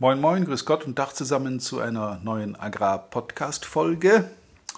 [0.00, 4.30] Moin Moin, grüß Gott und Tag zusammen zu einer neuen Agrar-Podcast-Folge.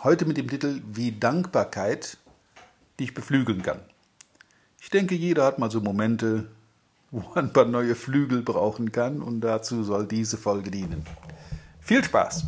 [0.02, 2.16] Heute mit dem Titel Wie Dankbarkeit
[2.98, 3.80] dich beflügeln kann.
[4.80, 6.46] Ich denke, jeder hat mal so Momente,
[7.10, 11.04] wo man ein paar neue Flügel brauchen kann und dazu soll diese Folge dienen.
[11.80, 12.46] Viel Spaß!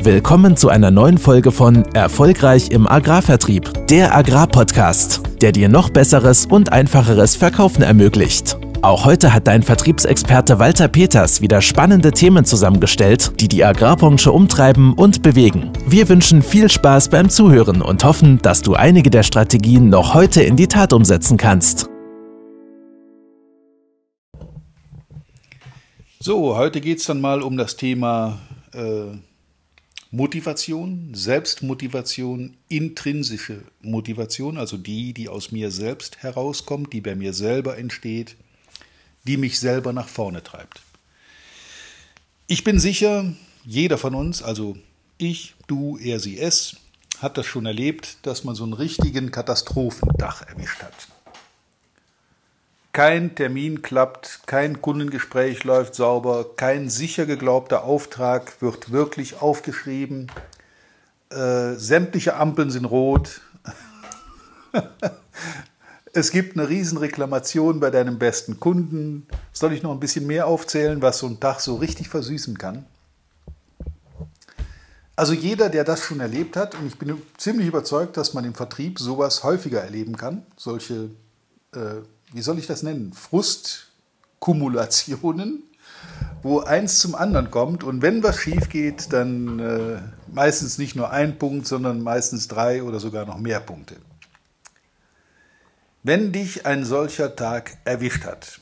[0.00, 6.46] Willkommen zu einer neuen Folge von Erfolgreich im Agrarvertrieb, der Agrarpodcast, der dir noch besseres
[6.46, 8.56] und einfacheres Verkaufen ermöglicht.
[8.84, 14.94] Auch heute hat dein Vertriebsexperte Walter Peters wieder spannende Themen zusammengestellt, die die Agrarbranche umtreiben
[14.94, 15.72] und bewegen.
[15.86, 20.42] Wir wünschen viel Spaß beim Zuhören und hoffen, dass du einige der Strategien noch heute
[20.42, 21.88] in die Tat umsetzen kannst.
[26.18, 28.40] So, heute geht es dann mal um das Thema
[28.74, 29.16] äh,
[30.10, 37.78] Motivation, Selbstmotivation, intrinsische Motivation, also die, die aus mir selbst herauskommt, die bei mir selber
[37.78, 38.34] entsteht
[39.24, 40.82] die mich selber nach vorne treibt.
[42.46, 43.32] Ich bin sicher,
[43.64, 44.76] jeder von uns, also
[45.18, 46.76] ich, du, er, sie, es,
[47.20, 50.92] hat das schon erlebt, dass man so einen richtigen Katastrophendach erwischt hat.
[52.92, 60.30] Kein Termin klappt, kein Kundengespräch läuft sauber, kein sicher geglaubter Auftrag wird wirklich aufgeschrieben,
[61.30, 63.40] äh, sämtliche Ampeln sind rot,
[66.14, 69.26] Es gibt eine Riesenreklamation bei deinem besten Kunden.
[69.54, 72.84] Soll ich noch ein bisschen mehr aufzählen, was so ein Tag so richtig versüßen kann?
[75.16, 78.52] Also jeder, der das schon erlebt hat, und ich bin ziemlich überzeugt, dass man im
[78.52, 81.08] Vertrieb sowas häufiger erleben kann, solche,
[81.74, 82.02] äh,
[82.32, 85.62] wie soll ich das nennen, Frustkumulationen,
[86.42, 91.10] wo eins zum anderen kommt und wenn was schief geht, dann äh, meistens nicht nur
[91.10, 93.96] ein Punkt, sondern meistens drei oder sogar noch mehr Punkte.
[96.04, 98.60] Wenn dich ein solcher Tag erwischt hat,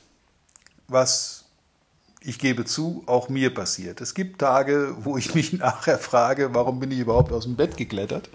[0.88, 1.47] was
[2.20, 4.02] ich gebe zu, auch mir passiert.
[4.02, 7.78] Es gibt Tage, wo ich mich nachher frage, warum bin ich überhaupt aus dem Bett
[7.78, 8.28] geklettert?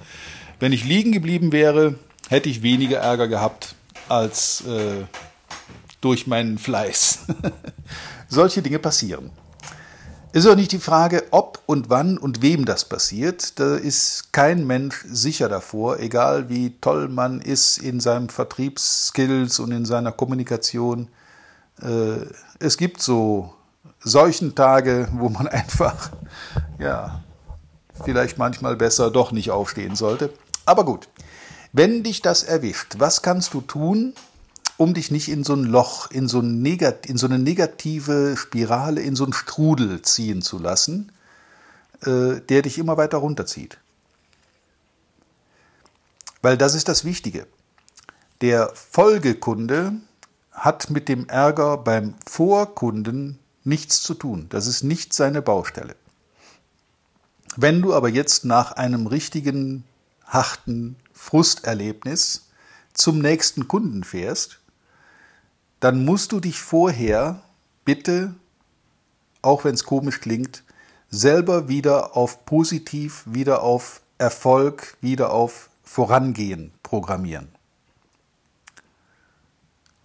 [0.59, 2.00] Wenn ich liegen geblieben wäre,
[2.30, 3.75] hätte ich weniger Ärger gehabt
[4.09, 5.03] als äh,
[6.01, 7.25] durch meinen Fleiß.
[8.28, 9.30] Solche Dinge passieren.
[10.35, 13.57] Ist auch nicht die Frage, ob und wann und wem das passiert.
[13.57, 19.72] Da ist kein Mensch sicher davor, egal wie toll man ist in seinem Vertriebsskills und
[19.72, 21.07] in seiner Kommunikation.
[21.81, 22.25] Äh,
[22.59, 23.53] es gibt so
[24.01, 26.12] solchen Tage, wo man einfach,
[26.79, 27.24] ja,
[28.03, 30.31] vielleicht manchmal besser doch nicht aufstehen sollte.
[30.66, 31.07] Aber gut,
[31.72, 34.13] wenn dich das erwischt, was kannst du tun,
[34.78, 38.36] um dich nicht in so ein Loch, in so, ein Negat in so eine negative
[38.38, 41.12] Spirale, in so einen Strudel ziehen zu lassen,
[42.02, 43.78] äh, der dich immer weiter runterzieht.
[46.41, 47.47] Weil das ist das Wichtige.
[48.41, 49.94] Der Folgekunde
[50.52, 54.47] hat mit dem Ärger beim Vorkunden nichts zu tun.
[54.50, 55.96] Das ist nicht seine Baustelle.
[57.56, 59.86] Wenn du aber jetzt nach einem richtigen,
[60.25, 62.50] harten Frusterlebnis
[62.94, 64.59] zum nächsten Kunden fährst,
[65.85, 67.44] dann musst du dich vorher
[67.85, 68.34] bitte,
[69.44, 70.63] auch wenn es komisch klingt,
[71.12, 77.50] selber wieder auf positiv, wieder auf Erfolg, wieder auf Vorangehen programmieren.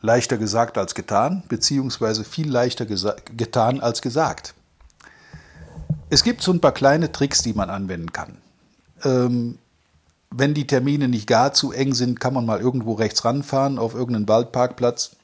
[0.03, 4.53] Leichter gesagt als getan, beziehungsweise viel leichter getan als gesagt.
[6.11, 8.37] Es gibt so ein paar kleine Tricks, die man anwenden kann.
[9.03, 9.57] Ähm,
[10.31, 13.95] wenn die Termine nicht gar zu eng sind, kann man mal irgendwo rechts ranfahren auf
[13.95, 15.17] irgendeinen Waldparkplatz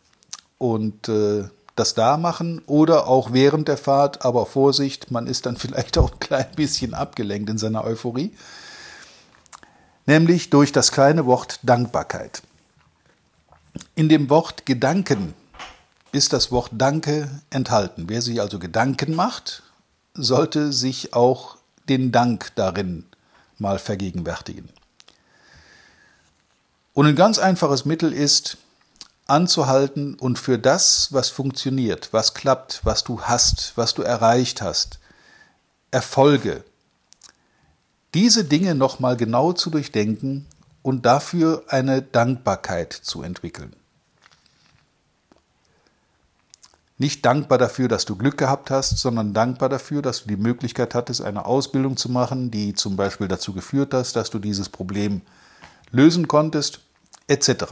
[0.58, 1.44] und äh,
[1.74, 6.12] das da machen oder auch während der Fahrt, aber Vorsicht, man ist dann vielleicht auch
[6.12, 8.32] ein klein bisschen abgelenkt in seiner Euphorie,
[10.06, 12.42] nämlich durch das kleine Wort Dankbarkeit.
[13.94, 15.34] In dem Wort Gedanken
[16.12, 18.04] ist das Wort Danke enthalten.
[18.08, 19.62] Wer sich also Gedanken macht,
[20.14, 21.56] sollte sich auch
[21.90, 23.04] den Dank darin
[23.58, 24.68] mal vergegenwärtigen.
[26.94, 28.56] Und ein ganz einfaches Mittel ist,
[29.26, 35.00] anzuhalten und für das, was funktioniert, was klappt, was du hast, was du erreicht hast,
[35.90, 36.64] Erfolge,
[38.14, 40.46] diese Dinge nochmal genau zu durchdenken
[40.82, 43.74] und dafür eine Dankbarkeit zu entwickeln.
[46.98, 50.94] Nicht dankbar dafür, dass du Glück gehabt hast, sondern dankbar dafür, dass du die Möglichkeit
[50.94, 55.20] hattest, eine Ausbildung zu machen, die zum Beispiel dazu geführt hat, dass du dieses Problem
[55.90, 56.80] lösen konntest,
[57.26, 57.64] etc.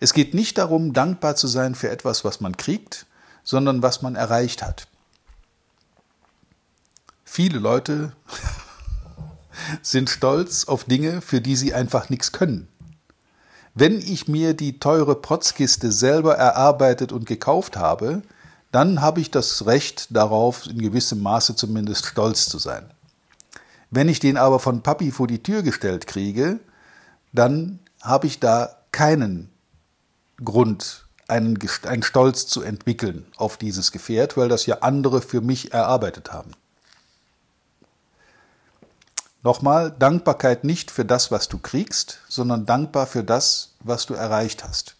[0.00, 3.06] Es geht nicht darum, dankbar zu sein für etwas, was man kriegt,
[3.44, 4.88] sondern was man erreicht hat.
[7.24, 8.12] Viele Leute
[9.82, 12.68] sind stolz auf Dinge, für die sie einfach nichts können.
[13.74, 18.22] Wenn ich mir die teure Protzkiste selber erarbeitet und gekauft habe,
[18.72, 22.90] dann habe ich das Recht darauf, in gewissem Maße zumindest stolz zu sein.
[23.90, 26.58] Wenn ich den aber von Papi vor die Tür gestellt kriege,
[27.32, 29.50] dann habe ich da keinen
[30.44, 35.72] Grund, einen, einen Stolz zu entwickeln auf dieses Gefährt, weil das ja andere für mich
[35.72, 36.52] erarbeitet haben.
[39.42, 44.64] Nochmal, Dankbarkeit nicht für das, was du kriegst, sondern dankbar für das, was du erreicht
[44.64, 44.96] hast.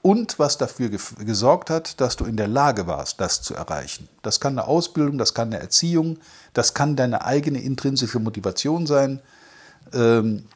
[0.00, 4.08] Und was dafür gesorgt hat, dass du in der Lage warst, das zu erreichen.
[4.22, 6.18] Das kann eine Ausbildung, das kann eine Erziehung,
[6.52, 9.20] das kann deine eigene intrinsische Motivation sein.
[9.92, 10.46] Ähm,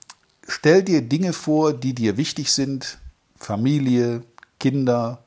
[0.46, 2.98] stell dir Dinge vor, die dir wichtig sind.
[3.38, 4.22] Familie,
[4.58, 5.22] Kinder,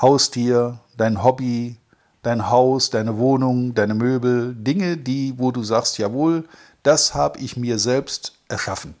[0.00, 1.76] Haustier, dein Hobby,
[2.22, 6.48] dein Haus, deine Wohnung, deine Möbel, Dinge, die, wo du sagst, jawohl,
[6.82, 8.94] das habe ich mir selbst erschaffen.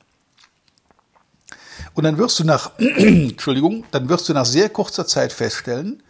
[1.94, 6.02] Und dann wirst du nach, Entschuldigung, dann wirst du nach sehr kurzer Zeit feststellen,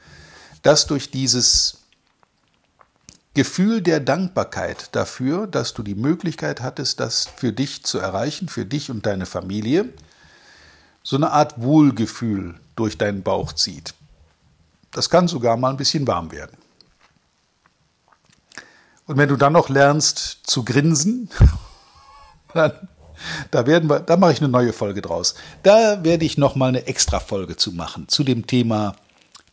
[0.62, 1.78] dass durch dieses
[3.34, 8.66] Gefühl der Dankbarkeit dafür, dass du die Möglichkeit hattest, das für dich zu erreichen, für
[8.66, 9.88] dich und deine Familie,
[11.02, 13.94] so eine Art Wohlgefühl durch deinen Bauch zieht.
[14.92, 16.56] Das kann sogar mal ein bisschen warm werden.
[19.06, 21.28] Und wenn du dann noch lernst zu grinsen,
[22.54, 22.88] dann,
[23.50, 25.34] da werden wir, da mache ich eine neue Folge draus.
[25.62, 28.94] Da werde ich noch mal eine extra Folge zu machen zu dem Thema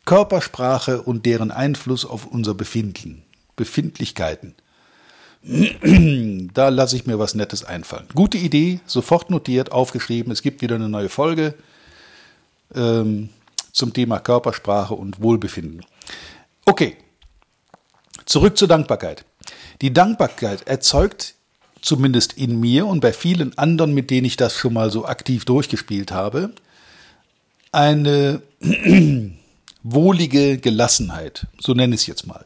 [0.05, 3.23] Körpersprache und deren Einfluss auf unser Befinden,
[3.55, 4.55] Befindlichkeiten.
[6.53, 8.07] Da lasse ich mir was Nettes einfallen.
[8.13, 10.31] Gute Idee, sofort notiert, aufgeschrieben.
[10.31, 11.53] Es gibt wieder eine neue Folge
[12.75, 13.29] ähm,
[13.71, 15.85] zum Thema Körpersprache und Wohlbefinden.
[16.65, 16.97] Okay,
[18.25, 19.25] zurück zur Dankbarkeit.
[19.81, 21.35] Die Dankbarkeit erzeugt
[21.81, 25.45] zumindest in mir und bei vielen anderen, mit denen ich das schon mal so aktiv
[25.45, 26.51] durchgespielt habe,
[27.71, 28.41] eine
[29.83, 32.45] wohlige Gelassenheit, so nenne ich es jetzt mal.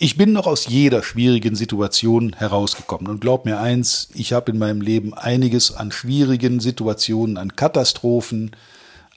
[0.00, 4.58] Ich bin noch aus jeder schwierigen Situation herausgekommen und glaub mir eins, ich habe in
[4.58, 8.52] meinem Leben einiges an schwierigen Situationen, an Katastrophen,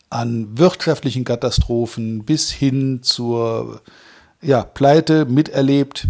[0.09, 3.81] an wirtschaftlichen Katastrophen bis hin zur
[4.41, 6.07] ja, Pleite miterlebt,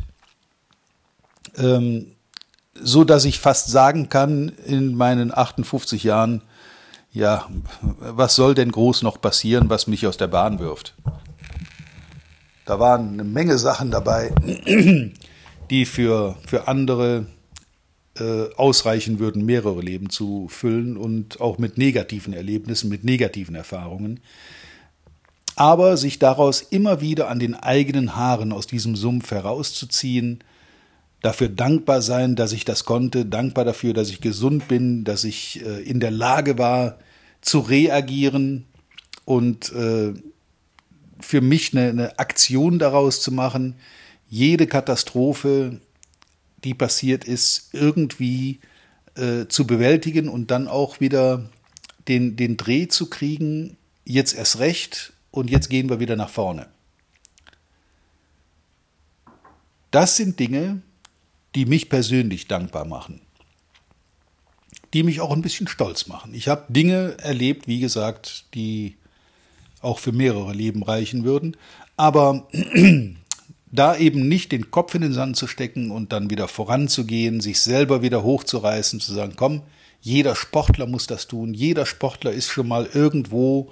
[1.58, 2.08] ähm,
[2.82, 6.44] so dass ich fast sagen kann, in meinen 58 Jahren,
[7.12, 7.46] ja,
[7.82, 10.94] was soll denn groß noch passieren, was mich aus der Bahn wirft?
[12.72, 14.32] Da waren eine Menge Sachen dabei,
[15.70, 17.26] die für, für andere
[18.18, 24.22] äh, ausreichen würden, mehrere Leben zu füllen und auch mit negativen Erlebnissen, mit negativen Erfahrungen.
[25.58, 30.42] Aber sich daraus immer wieder an den eigenen Haaren aus diesem Sumpf herauszuziehen,
[31.22, 35.62] dafür dankbar sein, dass ich das konnte, dankbar dafür, dass ich gesund bin, dass ich
[35.66, 37.00] äh, in der Lage war
[37.42, 38.64] zu reagieren
[39.26, 40.14] und äh,
[41.22, 43.76] für mich eine, eine Aktion daraus zu machen,
[44.30, 45.82] jede Katastrophe,
[46.64, 48.60] die passiert ist, irgendwie
[49.16, 51.50] äh, zu bewältigen und dann auch wieder
[52.08, 56.68] den, den Dreh zu kriegen, jetzt erst recht und jetzt gehen wir wieder nach vorne.
[59.92, 60.82] Das sind Dinge,
[61.56, 63.22] die mich persönlich dankbar machen,
[64.94, 66.34] die mich auch ein bisschen stolz machen.
[66.34, 68.96] Ich habe Dinge erlebt, wie gesagt, die
[69.81, 71.57] auch für mehrere Leben reichen würden,
[71.98, 72.48] aber
[73.72, 77.62] da eben nicht den Kopf in den Sand zu stecken und dann wieder voranzugehen, sich
[77.62, 79.62] selber wieder hochzureißen, zu sagen, komm,
[80.01, 83.72] jeder Sportler muss das tun, jeder Sportler ist schon mal irgendwo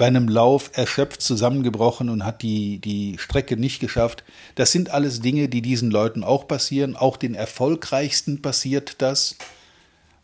[0.00, 4.24] bei einem Lauf erschöpft zusammengebrochen und hat die, die Strecke nicht geschafft.
[4.54, 6.96] Das sind alles Dinge, die diesen Leuten auch passieren.
[6.96, 9.36] Auch den Erfolgreichsten passiert das.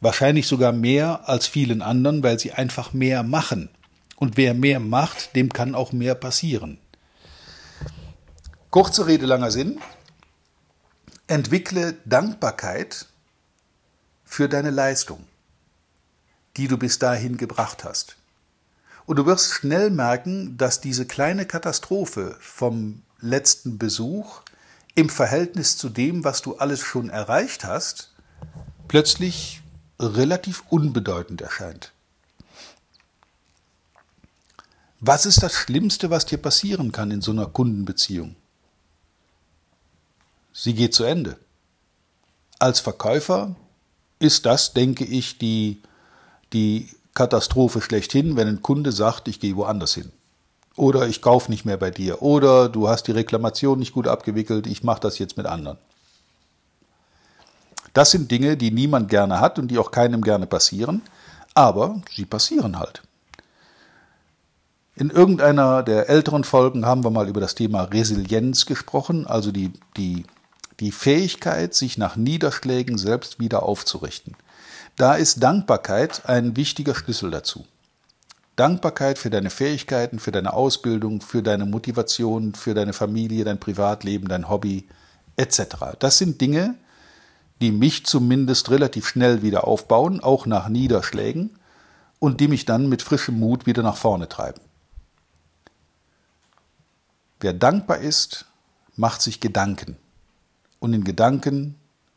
[0.00, 3.68] Wahrscheinlich sogar mehr als vielen anderen, weil sie einfach mehr machen.
[4.16, 6.78] Und wer mehr macht, dem kann auch mehr passieren.
[8.70, 9.78] Kurze Rede, langer Sinn.
[11.28, 13.06] Entwickle Dankbarkeit
[14.25, 15.25] für deine Leistung,
[16.56, 18.16] die du bis dahin gebracht hast.
[19.06, 24.42] Und du wirst schnell merken, dass diese kleine Katastrophe vom letzten Besuch
[24.94, 28.12] im Verhältnis zu dem, was du alles schon erreicht hast,
[28.88, 29.62] plötzlich
[30.00, 31.92] relativ unbedeutend erscheint.
[35.06, 38.34] Was ist das Schlimmste, was dir passieren kann in so einer Kundenbeziehung?
[40.52, 41.36] Sie geht zu Ende.
[42.58, 43.54] Als Verkäufer
[44.18, 45.80] ist das, denke ich, die,
[46.52, 50.10] die Katastrophe schlechthin, wenn ein Kunde sagt, ich gehe woanders hin.
[50.75, 52.20] Oder ich kaufe nicht mehr bei dir.
[52.20, 55.78] Oder du hast die Reklamation nicht gut abgewickelt, ich mache das jetzt mit anderen.
[57.92, 61.02] Das sind Dinge, die niemand gerne hat und die auch keinem gerne passieren,
[61.54, 63.02] aber sie passieren halt.
[64.98, 69.70] In irgendeiner der älteren Folgen haben wir mal über das Thema Resilienz gesprochen, also die,
[69.98, 70.24] die,
[70.80, 74.34] die Fähigkeit, sich nach Niederschlägen selbst wieder aufzurichten.
[74.96, 77.66] Da ist Dankbarkeit ein wichtiger Schlüssel dazu.
[78.56, 84.28] Dankbarkeit für deine Fähigkeiten, für deine Ausbildung, für deine Motivation, für deine Familie, dein Privatleben,
[84.28, 84.88] dein Hobby
[85.36, 85.98] etc.
[85.98, 86.74] Das sind Dinge,
[87.60, 91.50] die mich zumindest relativ schnell wieder aufbauen, auch nach Niederschlägen,
[92.18, 94.65] und die mich dann mit frischem Mut wieder nach vorne treiben.
[97.40, 98.47] Wer dankbar ist,
[98.97, 99.97] macht sich Gedanken.
[100.78, 101.75] Und in Gedanken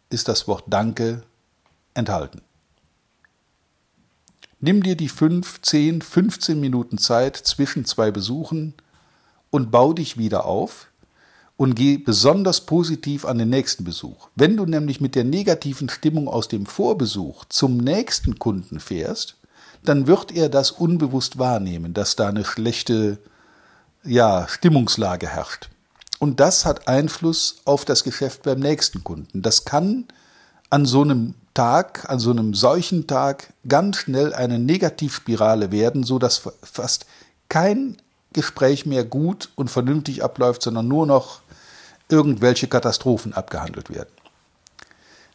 [0.10, 1.24] ist das Wort Danke
[1.94, 2.42] enthalten.
[4.62, 8.74] Nimm dir die 5, 10, 15 Minuten Zeit zwischen zwei Besuchen
[9.52, 10.88] und bau dich wieder auf
[11.56, 14.30] und geh besonders positiv an den nächsten Besuch.
[14.36, 19.38] Wenn du nämlich mit der negativen Stimmung aus dem Vorbesuch zum nächsten Kunden fährst,
[19.84, 23.20] dann wird er das unbewusst wahrnehmen, dass da eine schlechte
[24.03, 25.70] ja, Stimmungslage herrscht.
[26.20, 29.41] Und das hat Einfluss auf das Geschäft beim nächsten Kunden.
[29.41, 30.06] Das kann
[30.70, 36.20] an so einem Tag, an so einem solchen Tag ganz schnell eine Negativspirale werden, so
[36.20, 37.06] dass fast
[37.48, 37.98] kein
[38.34, 41.41] Gespräch mehr gut und vernünftig abläuft, sondern nur noch
[42.10, 44.10] irgendwelche Katastrophen abgehandelt werden.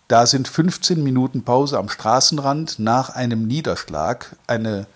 [0.09, 4.87] Da sind 15 Minuten Pause am Straßenrand nach einem Niederschlag eine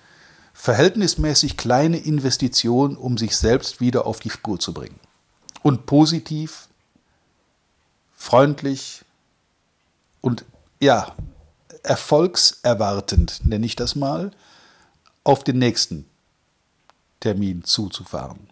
[0.58, 4.98] verhältnismäßig kleine Investition, um sich selbst wieder auf die Spur zu bringen.
[5.62, 6.66] Und positiv,
[8.16, 9.04] freundlich
[10.20, 10.44] und
[10.80, 11.14] ja,
[11.84, 14.32] erfolgserwartend, nenne ich das mal,
[15.22, 16.06] auf den nächsten
[17.20, 18.50] Termin zuzufahren.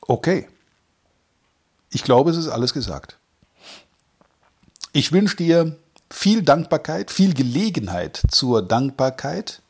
[0.00, 0.48] Okay.
[1.90, 3.18] Ich glaube, es ist alles gesagt.
[4.92, 5.76] Ich wünsche dir
[6.12, 9.62] viel Dankbarkeit, viel Gelegenheit zur Dankbarkeit,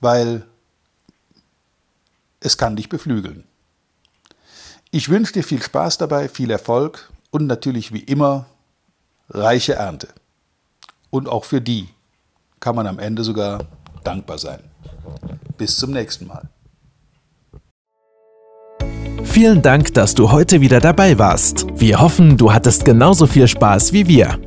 [0.00, 0.46] weil
[2.40, 3.44] es kann dich beflügeln.
[4.90, 8.46] Ich wünsche dir viel Spaß dabei, viel Erfolg und natürlich wie immer
[9.30, 10.08] reiche Ernte.
[11.10, 11.88] Und auch für die
[12.60, 13.66] kann man am Ende sogar
[14.04, 14.60] dankbar sein.
[15.56, 16.48] Bis zum nächsten Mal.
[19.24, 21.66] Vielen Dank, dass du heute wieder dabei warst.
[21.74, 24.38] Wir hoffen, du hattest genauso viel Spaß wie wir.